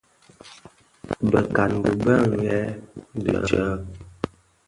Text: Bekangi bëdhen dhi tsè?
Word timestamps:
Bekangi 1.31 1.91
bëdhen 2.03 2.31
dhi 3.23 3.33
tsè? 3.47 3.65